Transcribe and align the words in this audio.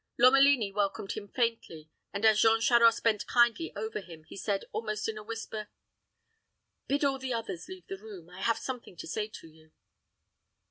Lomelini 0.19 0.73
welcomed 0.73 1.11
him 1.11 1.27
faintly; 1.27 1.87
and 2.11 2.25
as 2.25 2.41
Jean 2.41 2.59
Charost 2.59 3.03
bent 3.03 3.27
kindly 3.27 3.71
over 3.75 3.99
him, 4.01 4.23
he 4.23 4.35
said, 4.35 4.65
almost 4.71 5.07
in 5.07 5.15
a 5.15 5.21
whisper, 5.21 5.67
"Bid 6.87 7.05
all 7.05 7.19
the 7.19 7.33
others 7.33 7.67
leave 7.67 7.85
the 7.85 7.99
room 8.01 8.27
I 8.27 8.41
have 8.41 8.57
something 8.57 8.97
to 8.97 9.05
say 9.05 9.27
to 9.27 9.47
you." 9.47 9.71